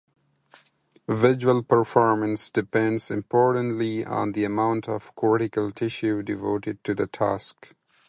Visual 1.09 1.61
performance 1.61 2.49
depends 2.49 3.11
importantly 3.11 4.03
on 4.03 4.31
the 4.31 4.43
amount 4.45 4.89
of 4.89 5.13
cortical 5.13 5.71
tissue 5.71 6.23
devoted 6.23 6.83
to 6.83 6.95
the 6.95 7.05
task. 7.05 7.75